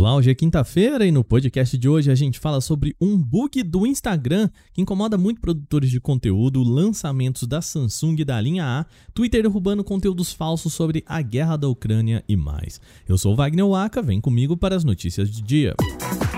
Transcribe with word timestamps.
Olá, 0.00 0.16
hoje 0.16 0.30
é 0.30 0.34
quinta-feira 0.34 1.04
e 1.04 1.12
no 1.12 1.22
podcast 1.22 1.76
de 1.76 1.86
hoje 1.86 2.10
a 2.10 2.14
gente 2.14 2.40
fala 2.40 2.62
sobre 2.62 2.96
um 2.98 3.18
bug 3.18 3.62
do 3.62 3.86
Instagram 3.86 4.48
que 4.72 4.80
incomoda 4.80 5.18
muito 5.18 5.42
produtores 5.42 5.90
de 5.90 6.00
conteúdo, 6.00 6.62
lançamentos 6.62 7.46
da 7.46 7.60
Samsung 7.60 8.24
da 8.24 8.40
linha 8.40 8.64
A, 8.64 8.86
Twitter 9.12 9.42
derrubando 9.42 9.84
conteúdos 9.84 10.32
falsos 10.32 10.72
sobre 10.72 11.04
a 11.06 11.20
guerra 11.20 11.58
da 11.58 11.68
Ucrânia 11.68 12.24
e 12.26 12.34
mais. 12.34 12.80
Eu 13.06 13.18
sou 13.18 13.36
Wagner 13.36 13.66
Waka, 13.66 14.00
vem 14.00 14.22
comigo 14.22 14.56
para 14.56 14.74
as 14.74 14.84
notícias 14.84 15.30
de 15.30 15.42
dia. 15.42 15.74
O 15.78 16.29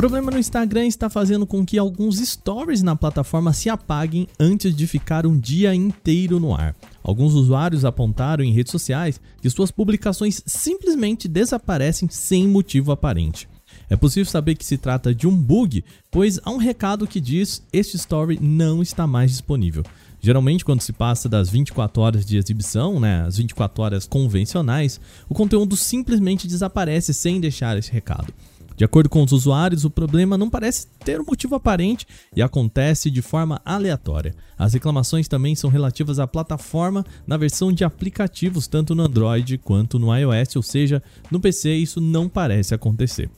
problema 0.00 0.30
no 0.30 0.38
Instagram 0.38 0.86
está 0.86 1.10
fazendo 1.10 1.46
com 1.46 1.62
que 1.62 1.76
alguns 1.76 2.26
stories 2.26 2.82
na 2.82 2.96
plataforma 2.96 3.52
se 3.52 3.68
apaguem 3.68 4.26
antes 4.38 4.74
de 4.74 4.86
ficar 4.86 5.26
um 5.26 5.38
dia 5.38 5.74
inteiro 5.74 6.40
no 6.40 6.54
ar. 6.54 6.74
Alguns 7.02 7.34
usuários 7.34 7.84
apontaram 7.84 8.42
em 8.42 8.50
redes 8.50 8.72
sociais 8.72 9.20
que 9.42 9.50
suas 9.50 9.70
publicações 9.70 10.42
simplesmente 10.46 11.28
desaparecem 11.28 12.08
sem 12.10 12.48
motivo 12.48 12.92
aparente. 12.92 13.46
É 13.90 13.96
possível 13.96 14.24
saber 14.24 14.54
que 14.54 14.64
se 14.64 14.78
trata 14.78 15.14
de 15.14 15.26
um 15.26 15.36
bug, 15.36 15.84
pois 16.10 16.40
há 16.42 16.50
um 16.50 16.56
recado 16.56 17.06
que 17.06 17.20
diz 17.20 17.62
este 17.70 17.96
story 17.96 18.38
não 18.40 18.80
está 18.80 19.06
mais 19.06 19.32
disponível. 19.32 19.84
Geralmente, 20.18 20.64
quando 20.64 20.80
se 20.80 20.94
passa 20.94 21.28
das 21.28 21.50
24 21.50 22.00
horas 22.00 22.24
de 22.24 22.38
exibição, 22.38 22.98
né, 22.98 23.26
as 23.26 23.36
24 23.36 23.82
horas 23.82 24.06
convencionais, 24.06 24.98
o 25.28 25.34
conteúdo 25.34 25.76
simplesmente 25.76 26.48
desaparece 26.48 27.12
sem 27.12 27.38
deixar 27.38 27.76
esse 27.76 27.92
recado. 27.92 28.32
De 28.80 28.84
acordo 28.84 29.10
com 29.10 29.22
os 29.22 29.30
usuários, 29.30 29.84
o 29.84 29.90
problema 29.90 30.38
não 30.38 30.48
parece 30.48 30.86
ter 31.04 31.20
um 31.20 31.24
motivo 31.26 31.54
aparente 31.54 32.06
e 32.34 32.40
acontece 32.40 33.10
de 33.10 33.20
forma 33.20 33.60
aleatória. 33.62 34.34
As 34.56 34.72
reclamações 34.72 35.28
também 35.28 35.54
são 35.54 35.68
relativas 35.68 36.18
à 36.18 36.26
plataforma 36.26 37.04
na 37.26 37.36
versão 37.36 37.70
de 37.70 37.84
aplicativos, 37.84 38.66
tanto 38.66 38.94
no 38.94 39.02
Android 39.02 39.58
quanto 39.58 39.98
no 39.98 40.16
iOS, 40.16 40.56
ou 40.56 40.62
seja, 40.62 41.02
no 41.30 41.38
PC 41.38 41.74
isso 41.74 42.00
não 42.00 42.26
parece 42.26 42.74
acontecer. 42.74 43.28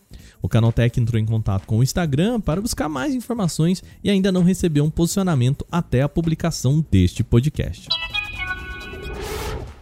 O 0.41 0.49
Canaltech 0.49 1.01
entrou 1.01 1.21
em 1.21 1.27
contato 1.27 1.67
com 1.67 1.79
o 1.79 1.83
Instagram 1.83 2.41
para 2.41 2.61
buscar 2.61 2.89
mais 2.89 3.13
informações 3.13 3.83
e 4.05 4.11
ainda 4.11 4.31
não 4.31 4.45
recebeu 4.45 4.85
um 4.85 4.91
posicionamento 4.91 5.67
até 5.73 6.03
a 6.03 6.09
publicação 6.09 6.87
deste 6.89 7.25
podcast. 7.25 7.89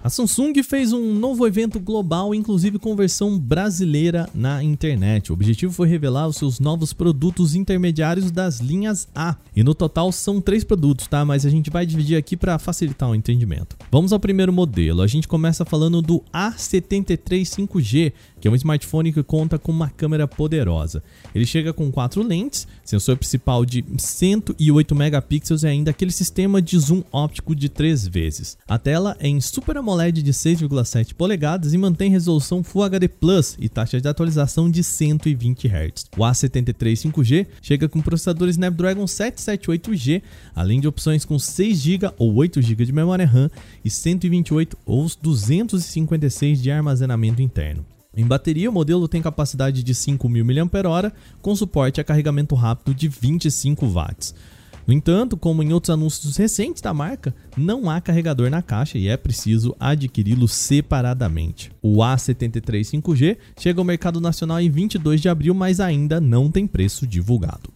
A 0.03 0.09
Samsung 0.09 0.55
fez 0.63 0.95
um 0.95 1.15
novo 1.15 1.47
evento 1.47 1.79
global, 1.79 2.35
inclusive 2.35 2.79
com 2.79 2.97
versão 2.97 3.39
brasileira 3.39 4.31
na 4.35 4.65
internet. 4.65 5.31
O 5.31 5.35
objetivo 5.35 5.75
foi 5.75 5.89
revelar 5.89 6.27
os 6.27 6.37
seus 6.37 6.59
novos 6.59 6.95
produtos 6.95 7.55
intermediários 7.55 8.31
das 8.31 8.61
linhas 8.61 9.07
A. 9.15 9.37
E 9.55 9.63
no 9.63 9.75
total 9.75 10.11
são 10.11 10.41
três 10.41 10.65
produtos, 10.65 11.07
tá? 11.07 11.23
Mas 11.23 11.45
a 11.45 11.51
gente 11.51 11.69
vai 11.69 11.85
dividir 11.85 12.17
aqui 12.17 12.35
para 12.35 12.59
facilitar 12.59 13.11
o 13.11 13.15
entendimento. 13.15 13.77
Vamos 13.93 14.11
ao 14.11 14.19
primeiro 14.19 14.51
modelo. 14.51 15.03
A 15.03 15.07
gente 15.07 15.29
começa 15.29 15.67
falando 15.67 16.01
do 16.01 16.25
A73 16.33 17.43
5G, 17.43 18.13
que 18.41 18.49
é 18.49 18.51
um 18.51 18.55
smartphone 18.55 19.13
que 19.13 19.23
conta 19.23 19.59
com 19.59 19.71
uma 19.71 19.91
câmera 19.91 20.27
poderosa. 20.27 21.03
Ele 21.35 21.45
chega 21.45 21.75
com 21.75 21.93
quatro 21.93 22.23
lentes, 22.23 22.67
sensor 22.83 23.19
principal 23.19 23.67
de 23.67 23.85
108 23.99 24.95
megapixels 24.95 25.63
e 25.63 25.67
ainda 25.67 25.91
aquele 25.91 26.11
sistema 26.11 26.63
de 26.63 26.79
zoom 26.79 27.03
óptico 27.13 27.55
de 27.55 27.69
três 27.69 28.09
vezes. 28.09 28.57
A 28.67 28.79
tela 28.79 29.15
é 29.21 29.29
em 29.29 29.43
Super 29.43 29.77
de 30.23 30.33
6,7 30.33 31.15
polegadas 31.15 31.75
e 31.75 31.79
mantém 31.79 32.11
resolução 32.11 32.63
Full 32.63 32.85
HD 32.85 33.09
Plus 33.09 33.57
e 33.59 33.69
taxa 33.69 34.01
de 34.01 34.09
atualização 34.09 34.71
de 34.71 34.85
120 34.85 35.67
Hz. 35.67 36.07
O 36.17 36.21
A73 36.21 37.11
5G 37.11 37.47
chega 37.61 37.89
com 37.89 38.01
processador 38.01 38.49
Snapdragon 38.49 39.05
778G, 39.05 40.23
além 40.55 40.81
de 40.81 40.89
opções 40.89 41.25
com 41.25 41.39
6 41.39 41.79
GB 41.79 42.13
ou 42.19 42.35
8 42.35 42.63
GB 42.63 42.87
de 42.87 42.93
memória 42.93 43.27
RAM 43.27 43.51
e 43.85 43.91
128 43.91 44.79
ou 44.87 45.11
256 45.21 46.63
de 46.63 46.71
armazenamento 46.71 47.43
interno. 47.43 47.85
Em 48.17 48.27
bateria, 48.27 48.69
o 48.69 48.73
modelo 48.73 49.07
tem 49.07 49.23
capacidade 49.23 49.83
de 49.83 49.95
5.000 49.95 50.45
mAh 50.45 51.13
com 51.41 51.55
suporte 51.55 52.01
a 52.01 52.05
carregamento 52.05 52.55
rápido 52.55 52.95
de 52.95 53.09
25 53.09 53.87
watts. 53.87 54.35
No 54.87 54.95
entanto, 54.95 55.37
como 55.37 55.63
em 55.63 55.73
outros 55.73 55.91
anúncios 55.91 56.37
recentes 56.37 56.83
da 56.83 56.93
marca, 56.93 57.35
não 57.57 57.89
há 57.89 58.01
carregador 58.01 58.51
na 58.51 58.63
caixa 58.63 58.99
e 58.99 59.09
é 59.09 59.17
preciso 59.17 59.75
adquiri-lo 59.79 60.49
separadamente. 60.49 61.71
O 61.83 61.99
A73 61.99 63.01
5G 63.01 63.37
chega 63.59 63.81
ao 63.81 63.85
mercado 63.85 64.21
nacional 64.21 64.61
em 64.61 64.71
22 64.71 65.21
de 65.21 65.29
abril, 65.29 65.55
mas 65.55 65.81
ainda 65.81 66.21
não 66.21 66.51
tem 66.51 66.67
preço 66.67 67.07
divulgado. 67.07 67.71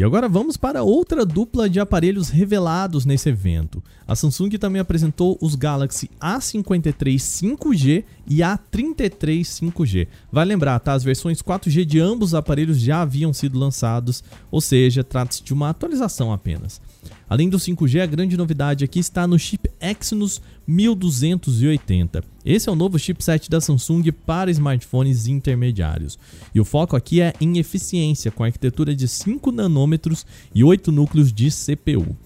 E 0.00 0.02
agora 0.02 0.30
vamos 0.30 0.56
para 0.56 0.82
outra 0.82 1.26
dupla 1.26 1.68
de 1.68 1.78
aparelhos 1.78 2.30
revelados 2.30 3.04
nesse 3.04 3.28
evento. 3.28 3.84
A 4.08 4.16
Samsung 4.16 4.48
também 4.52 4.80
apresentou 4.80 5.36
os 5.42 5.54
Galaxy 5.54 6.10
A53 6.18 7.16
5G 7.16 8.04
e 8.26 8.38
A33 8.38 9.42
5G. 9.42 10.08
Vai 10.32 10.46
lembrar, 10.46 10.78
tá? 10.78 10.94
As 10.94 11.04
versões 11.04 11.42
4G 11.42 11.84
de 11.84 12.00
ambos 12.00 12.30
os 12.30 12.34
aparelhos 12.34 12.80
já 12.80 13.02
haviam 13.02 13.30
sido 13.34 13.58
lançados, 13.58 14.24
ou 14.50 14.62
seja, 14.62 15.04
trata-se 15.04 15.42
de 15.42 15.52
uma 15.52 15.68
atualização 15.68 16.32
apenas. 16.32 16.80
Além 17.28 17.48
do 17.48 17.58
5G, 17.58 18.02
a 18.02 18.06
grande 18.06 18.36
novidade 18.36 18.84
aqui 18.84 18.98
está 18.98 19.26
no 19.26 19.38
chip 19.38 19.70
Exynos 19.80 20.42
1280. 20.66 22.24
Esse 22.44 22.68
é 22.68 22.72
o 22.72 22.76
novo 22.76 22.98
chipset 22.98 23.48
da 23.48 23.60
Samsung 23.60 24.10
para 24.26 24.50
smartphones 24.50 25.26
intermediários. 25.26 26.18
E 26.54 26.60
o 26.60 26.64
foco 26.64 26.96
aqui 26.96 27.20
é 27.20 27.32
em 27.40 27.58
eficiência, 27.58 28.30
com 28.30 28.42
arquitetura 28.42 28.94
de 28.94 29.06
5 29.06 29.52
nanômetros 29.52 30.26
e 30.54 30.64
8 30.64 30.90
núcleos 30.90 31.32
de 31.32 31.50
CPU. 31.50 32.16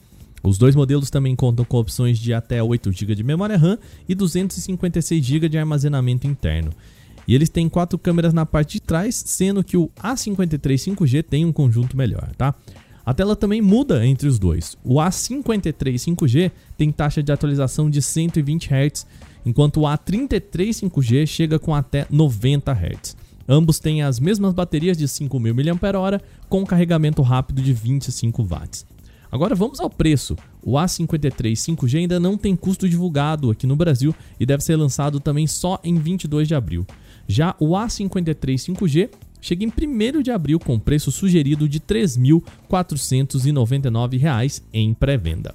Os 0.43 0.59
dois 0.59 0.77
modelos 0.77 1.11
também 1.11 1.35
contam 1.35 1.65
com 1.65 1.79
opções 1.79 2.19
de 2.19 2.35
até 2.35 2.63
8 2.63 2.93
GB 2.93 3.15
de 3.15 3.23
memória 3.25 3.57
RAM 3.57 3.79
e 4.09 4.15
256 4.15 5.25
GB 5.25 5.49
de 5.49 5.59
armazenamento 5.59 6.27
interno. 6.27 6.71
E 7.27 7.35
eles 7.35 7.49
têm 7.49 7.69
quatro 7.69 7.99
câmeras 7.99 8.35
na 8.35 8.45
parte 8.45 8.75
de 8.75 8.83
trás, 8.83 9.23
sendo 9.27 9.65
que 9.65 9.77
o 9.77 9.91
A53 10.03 10.95
5G 10.95 11.23
tem 11.23 11.45
um 11.45 11.53
conjunto 11.53 11.97
melhor, 11.97 12.31
tá? 12.37 12.55
A 13.05 13.13
tela 13.13 13.37
também 13.37 13.61
muda 13.61 14.07
entre 14.07 14.27
os 14.27 14.39
dois. 14.39 14.77
O 14.83 14.95
A53 14.95 15.95
5G 15.95 16.51
tem 16.77 16.91
taxa 16.91 17.23
de 17.23 17.31
atualização 17.31 17.91
de 17.91 18.01
120 18.01 18.71
Hz, 18.73 19.07
enquanto 19.45 19.81
o 19.81 19.83
A33 19.83 20.89
5G 20.89 21.27
chega 21.27 21.59
com 21.59 21.75
até 21.75 22.07
90 22.11 22.73
Hz. 22.73 23.17
Ambos 23.47 23.79
têm 23.79 24.03
as 24.03 24.19
mesmas 24.19 24.55
baterias 24.55 24.97
de 24.97 25.05
5.000 25.05 25.75
mAh 25.75 26.21
com 26.49 26.65
carregamento 26.65 27.21
rápido 27.21 27.61
de 27.61 27.75
25 27.75 28.43
watts. 28.43 28.87
Agora 29.31 29.55
vamos 29.55 29.81
ao 29.81 29.91
preço. 29.91 30.37
O 30.63 30.75
A53 30.75 31.53
5G 31.53 31.99
ainda 31.99 32.19
não 32.19 32.39
tem 32.39 32.57
custo 32.57 32.89
divulgado 32.89 33.51
aqui 33.51 33.67
no 33.67 33.77
Brasil 33.77 34.15
e 34.39 34.47
deve 34.47 34.63
ser 34.63 34.77
lançado 34.77 35.21
também 35.21 35.47
só 35.47 35.79
em 35.85 35.97
22 35.97 36.49
de 36.49 36.55
abril. 36.55 36.87
Já 37.27 37.55
o 37.59 37.71
A53 37.71 38.73
5G 38.73 39.11
chega 39.45 39.63
em 39.63 39.69
1 39.69 40.23
de 40.23 40.31
abril 40.31 40.59
com 40.59 40.79
preço 40.79 41.13
sugerido 41.13 41.69
de 41.69 41.77
R$ 41.77 41.85
3.499 41.87 44.63
em 44.73 44.95
pré-venda. 44.95 45.55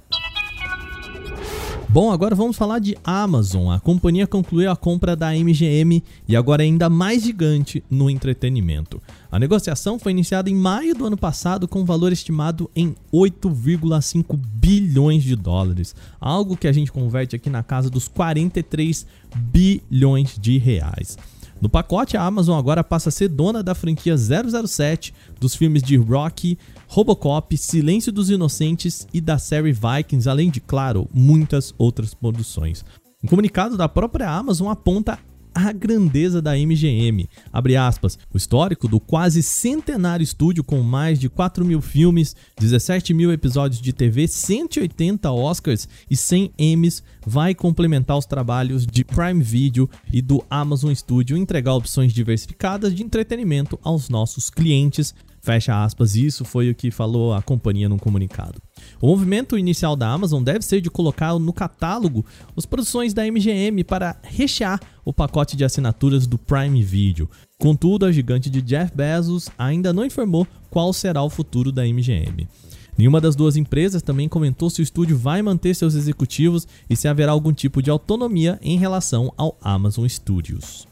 Bom, 1.88 2.12
agora 2.12 2.36
vamos 2.36 2.56
falar 2.56 2.78
de 2.78 2.96
Amazon. 3.02 3.72
A 3.72 3.80
companhia 3.80 4.28
concluiu 4.28 4.70
a 4.70 4.76
compra 4.76 5.16
da 5.16 5.32
MGM 5.32 6.04
e 6.28 6.36
agora 6.36 6.62
é 6.62 6.66
ainda 6.66 6.88
mais 6.88 7.24
gigante 7.24 7.82
no 7.90 8.08
entretenimento. 8.08 9.02
A 9.28 9.40
negociação 9.40 9.98
foi 9.98 10.12
iniciada 10.12 10.48
em 10.48 10.54
maio 10.54 10.94
do 10.94 11.04
ano 11.04 11.16
passado 11.16 11.66
com 11.66 11.80
um 11.80 11.84
valor 11.84 12.12
estimado 12.12 12.70
em 12.76 12.94
8,5 13.12 14.38
bilhões 14.54 15.24
de 15.24 15.34
dólares, 15.34 15.96
algo 16.20 16.56
que 16.56 16.68
a 16.68 16.72
gente 16.72 16.92
converte 16.92 17.34
aqui 17.34 17.50
na 17.50 17.64
casa 17.64 17.90
dos 17.90 18.06
43 18.06 19.04
bilhões 19.34 20.38
de 20.38 20.58
reais. 20.58 21.18
No 21.60 21.68
pacote, 21.68 22.16
a 22.16 22.22
Amazon 22.22 22.58
agora 22.58 22.82
passa 22.82 23.10
a 23.10 23.12
ser 23.12 23.28
dona 23.28 23.62
da 23.62 23.74
franquia 23.74 24.16
007, 24.16 25.12
dos 25.38 25.54
filmes 25.54 25.82
de 25.82 25.96
Rocky, 25.96 26.58
Robocop, 26.88 27.54
Silêncio 27.56 28.10
dos 28.10 28.30
Inocentes 28.30 29.06
e 29.12 29.20
da 29.20 29.38
série 29.38 29.72
Vikings, 29.72 30.26
além 30.26 30.50
de, 30.50 30.58
claro, 30.58 31.06
muitas 31.12 31.74
outras 31.76 32.14
produções. 32.14 32.82
Um 33.22 33.28
comunicado 33.28 33.76
da 33.76 33.88
própria 33.88 34.30
Amazon 34.30 34.70
aponta 34.70 35.18
a 35.54 35.72
grandeza 35.72 36.40
da 36.40 36.56
MGM. 36.56 37.28
Abre 37.52 37.76
aspas, 37.76 38.18
o 38.32 38.36
histórico 38.36 38.88
do 38.88 39.00
quase 39.00 39.42
centenário 39.42 40.24
estúdio 40.24 40.64
com 40.64 40.82
mais 40.82 41.18
de 41.18 41.28
4 41.28 41.64
mil 41.64 41.80
filmes, 41.80 42.34
17 42.58 43.12
mil 43.14 43.32
episódios 43.32 43.80
de 43.80 43.92
TV, 43.92 44.28
180 44.28 45.30
Oscars 45.30 45.88
e 46.10 46.16
100 46.16 46.52
Emmys 46.58 47.02
vai 47.26 47.54
complementar 47.54 48.16
os 48.16 48.26
trabalhos 48.26 48.86
de 48.86 49.04
Prime 49.04 49.42
Video 49.42 49.88
e 50.12 50.22
do 50.22 50.44
Amazon 50.48 50.92
Studio 50.94 51.36
e 51.36 51.40
entregar 51.40 51.74
opções 51.74 52.12
diversificadas 52.12 52.94
de 52.94 53.02
entretenimento 53.02 53.78
aos 53.82 54.08
nossos 54.08 54.50
clientes 54.50 55.14
Fecha 55.42 55.82
aspas, 55.82 56.16
isso 56.16 56.44
foi 56.44 56.70
o 56.70 56.74
que 56.74 56.90
falou 56.90 57.32
a 57.32 57.40
companhia 57.40 57.88
num 57.88 57.98
comunicado. 57.98 58.60
O 59.00 59.06
movimento 59.06 59.58
inicial 59.58 59.94
da 59.94 60.08
Amazon 60.08 60.42
deve 60.42 60.64
ser 60.64 60.80
de 60.80 60.90
colocar 60.90 61.38
no 61.38 61.52
catálogo 61.52 62.24
as 62.56 62.64
produções 62.64 63.12
da 63.12 63.24
MGM 63.30 63.84
para 63.84 64.16
rechear 64.22 64.80
o 65.04 65.12
pacote 65.12 65.56
de 65.56 65.64
assinaturas 65.64 66.26
do 66.26 66.38
Prime 66.38 66.82
Video. 66.82 67.28
Contudo, 67.58 68.06
a 68.06 68.12
gigante 68.12 68.48
de 68.48 68.62
Jeff 68.62 68.94
Bezos 68.94 69.48
ainda 69.58 69.92
não 69.92 70.04
informou 70.04 70.46
qual 70.70 70.92
será 70.92 71.22
o 71.22 71.30
futuro 71.30 71.70
da 71.70 71.82
MGM. 71.84 72.48
Nenhuma 72.96 73.20
das 73.20 73.34
duas 73.34 73.56
empresas 73.56 74.02
também 74.02 74.28
comentou 74.28 74.68
se 74.68 74.80
o 74.80 74.82
estúdio 74.82 75.16
vai 75.16 75.40
manter 75.40 75.74
seus 75.74 75.94
executivos 75.94 76.66
e 76.88 76.94
se 76.94 77.08
haverá 77.08 77.32
algum 77.32 77.52
tipo 77.52 77.82
de 77.82 77.90
autonomia 77.90 78.58
em 78.62 78.78
relação 78.78 79.32
ao 79.36 79.56
Amazon 79.62 80.06
Studios. 80.06 80.89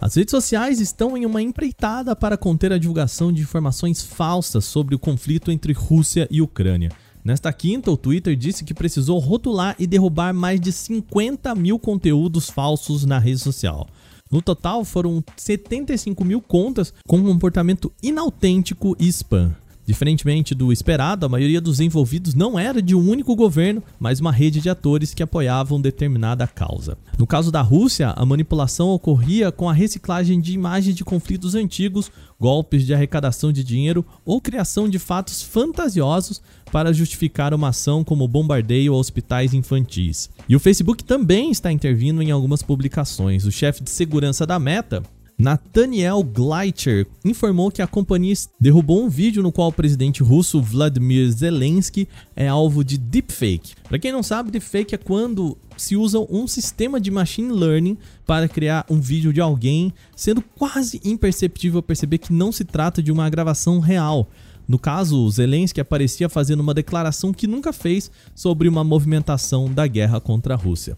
As 0.00 0.14
redes 0.14 0.30
sociais 0.30 0.80
estão 0.80 1.16
em 1.16 1.26
uma 1.26 1.42
empreitada 1.42 2.14
para 2.14 2.36
conter 2.36 2.72
a 2.72 2.78
divulgação 2.78 3.32
de 3.32 3.42
informações 3.42 4.00
falsas 4.00 4.64
sobre 4.64 4.94
o 4.94 4.98
conflito 4.98 5.50
entre 5.50 5.72
Rússia 5.72 6.28
e 6.30 6.40
Ucrânia. 6.40 6.90
Nesta 7.24 7.52
quinta, 7.52 7.90
o 7.90 7.96
Twitter 7.96 8.36
disse 8.36 8.64
que 8.64 8.72
precisou 8.72 9.18
rotular 9.18 9.74
e 9.76 9.88
derrubar 9.88 10.32
mais 10.32 10.60
de 10.60 10.70
50 10.70 11.52
mil 11.56 11.80
conteúdos 11.80 12.48
falsos 12.48 13.04
na 13.04 13.18
rede 13.18 13.40
social. 13.40 13.88
No 14.30 14.40
total, 14.40 14.84
foram 14.84 15.22
75 15.36 16.24
mil 16.24 16.40
contas 16.40 16.94
com 17.04 17.20
comportamento 17.20 17.92
inautêntico 18.00 18.94
e 19.00 19.08
spam. 19.08 19.52
Diferentemente 19.88 20.54
do 20.54 20.70
esperado, 20.70 21.24
a 21.24 21.30
maioria 21.30 21.62
dos 21.62 21.80
envolvidos 21.80 22.34
não 22.34 22.58
era 22.58 22.82
de 22.82 22.94
um 22.94 23.08
único 23.08 23.34
governo, 23.34 23.82
mas 23.98 24.20
uma 24.20 24.30
rede 24.30 24.60
de 24.60 24.68
atores 24.68 25.14
que 25.14 25.22
apoiavam 25.22 25.80
determinada 25.80 26.46
causa. 26.46 26.98
No 27.16 27.26
caso 27.26 27.50
da 27.50 27.62
Rússia, 27.62 28.10
a 28.10 28.26
manipulação 28.26 28.90
ocorria 28.90 29.50
com 29.50 29.66
a 29.66 29.72
reciclagem 29.72 30.42
de 30.42 30.52
imagens 30.52 30.94
de 30.94 31.02
conflitos 31.02 31.54
antigos, 31.54 32.12
golpes 32.38 32.84
de 32.84 32.92
arrecadação 32.92 33.50
de 33.50 33.64
dinheiro 33.64 34.04
ou 34.26 34.42
criação 34.42 34.90
de 34.90 34.98
fatos 34.98 35.42
fantasiosos 35.42 36.42
para 36.70 36.92
justificar 36.92 37.54
uma 37.54 37.68
ação 37.68 38.04
como 38.04 38.28
bombardeio 38.28 38.92
a 38.92 38.96
hospitais 38.98 39.54
infantis. 39.54 40.28
E 40.46 40.54
o 40.54 40.60
Facebook 40.60 41.02
também 41.02 41.50
está 41.50 41.72
intervindo 41.72 42.22
em 42.22 42.30
algumas 42.30 42.62
publicações. 42.62 43.46
O 43.46 43.50
chefe 43.50 43.82
de 43.82 43.88
segurança 43.88 44.46
da 44.46 44.58
Meta, 44.58 45.02
Nathaniel 45.40 46.24
Gleitcher 46.24 47.06
informou 47.24 47.70
que 47.70 47.80
a 47.80 47.86
companhia 47.86 48.34
derrubou 48.60 49.04
um 49.04 49.08
vídeo 49.08 49.40
no 49.40 49.52
qual 49.52 49.68
o 49.68 49.72
presidente 49.72 50.20
russo 50.20 50.60
Vladimir 50.60 51.30
Zelensky 51.30 52.08
é 52.34 52.48
alvo 52.48 52.82
de 52.82 52.98
deepfake. 52.98 53.76
Para 53.88 54.00
quem 54.00 54.10
não 54.10 54.20
sabe, 54.20 54.50
deepfake 54.50 54.96
é 54.96 54.98
quando 54.98 55.56
se 55.76 55.94
usa 55.94 56.18
um 56.18 56.48
sistema 56.48 57.00
de 57.00 57.12
machine 57.12 57.52
learning 57.52 57.96
para 58.26 58.48
criar 58.48 58.84
um 58.90 59.00
vídeo 59.00 59.32
de 59.32 59.40
alguém, 59.40 59.94
sendo 60.16 60.42
quase 60.42 61.00
imperceptível 61.04 61.80
perceber 61.84 62.18
que 62.18 62.32
não 62.32 62.50
se 62.50 62.64
trata 62.64 63.00
de 63.00 63.12
uma 63.12 63.30
gravação 63.30 63.78
real. 63.78 64.28
No 64.66 64.76
caso, 64.76 65.30
Zelensky 65.30 65.80
aparecia 65.80 66.28
fazendo 66.28 66.60
uma 66.60 66.74
declaração 66.74 67.32
que 67.32 67.46
nunca 67.46 67.72
fez 67.72 68.10
sobre 68.34 68.68
uma 68.68 68.82
movimentação 68.82 69.72
da 69.72 69.86
guerra 69.86 70.20
contra 70.20 70.54
a 70.54 70.56
Rússia. 70.56 70.96